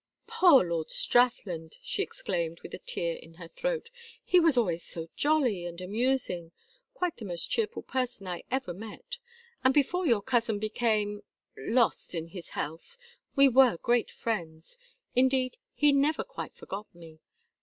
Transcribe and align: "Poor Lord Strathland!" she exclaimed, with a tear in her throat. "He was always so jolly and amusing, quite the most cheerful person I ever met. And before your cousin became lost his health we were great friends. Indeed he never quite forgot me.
"Poor 0.25 0.63
Lord 0.67 0.89
Strathland!" 0.89 1.77
she 1.83 2.01
exclaimed, 2.01 2.59
with 2.61 2.73
a 2.73 2.79
tear 2.79 3.17
in 3.17 3.35
her 3.35 3.47
throat. 3.47 3.91
"He 4.23 4.39
was 4.39 4.57
always 4.57 4.81
so 4.83 5.09
jolly 5.15 5.63
and 5.63 5.79
amusing, 5.79 6.53
quite 6.95 7.17
the 7.17 7.25
most 7.25 7.51
cheerful 7.51 7.83
person 7.83 8.25
I 8.25 8.41
ever 8.49 8.73
met. 8.73 9.19
And 9.63 9.75
before 9.75 10.07
your 10.07 10.23
cousin 10.23 10.57
became 10.57 11.21
lost 11.55 12.13
his 12.13 12.49
health 12.57 12.97
we 13.35 13.47
were 13.47 13.77
great 13.77 14.09
friends. 14.09 14.75
Indeed 15.15 15.57
he 15.75 15.91
never 15.93 16.23
quite 16.23 16.55
forgot 16.55 16.87
me. 16.95 17.19